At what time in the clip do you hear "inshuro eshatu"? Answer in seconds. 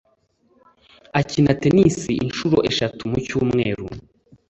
2.25-3.01